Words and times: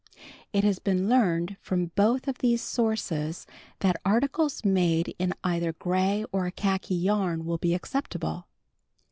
It 0.51 0.63
has 0.63 0.79
been 0.79 1.07
learned 1.07 1.57
from 1.61 1.91
both 1.93 2.27
of 2.27 2.39
these 2.39 2.63
sources 2.63 3.45
that 3.81 4.01
articles 4.03 4.65
made 4.65 5.15
in 5.19 5.35
either 5.43 5.73
gray 5.73 6.25
or 6.31 6.49
khaki 6.49 6.95
yarn 6.95 7.45
will 7.45 7.59
be 7.59 7.75
acceptable. 7.75 8.47